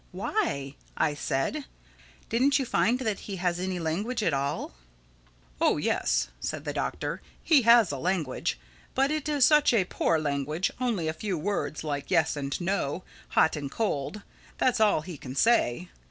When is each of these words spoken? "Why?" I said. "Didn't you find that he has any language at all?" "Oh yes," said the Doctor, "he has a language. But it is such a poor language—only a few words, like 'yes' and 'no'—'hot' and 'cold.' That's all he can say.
"Why?" 0.11 0.77
I 0.97 1.13
said. 1.13 1.65
"Didn't 2.27 2.57
you 2.57 2.65
find 2.65 2.97
that 3.01 3.19
he 3.19 3.35
has 3.35 3.59
any 3.59 3.77
language 3.77 4.23
at 4.23 4.33
all?" 4.33 4.73
"Oh 5.61 5.77
yes," 5.77 6.29
said 6.39 6.65
the 6.65 6.73
Doctor, 6.73 7.21
"he 7.43 7.61
has 7.69 7.91
a 7.91 7.99
language. 7.99 8.59
But 8.95 9.11
it 9.11 9.29
is 9.29 9.45
such 9.45 9.73
a 9.75 9.85
poor 9.85 10.17
language—only 10.17 11.07
a 11.07 11.13
few 11.13 11.37
words, 11.37 11.83
like 11.83 12.09
'yes' 12.09 12.35
and 12.35 12.59
'no'—'hot' 12.59 13.55
and 13.55 13.69
'cold.' 13.69 14.23
That's 14.57 14.79
all 14.81 15.01
he 15.01 15.19
can 15.19 15.35
say. 15.35 15.89